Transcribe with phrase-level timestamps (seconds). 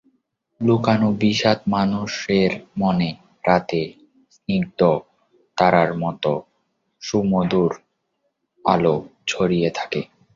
[0.61, 2.51] লুকানো বিষাদ মানুষের
[2.77, 3.09] মনে
[3.43, 3.81] রাতে
[4.31, 4.79] স্নিগ্ধ
[5.57, 6.31] তারার মতো
[7.01, 7.71] সুমধুর
[8.65, 8.95] আলো
[9.27, 10.01] ছড়িয়ে থাকে।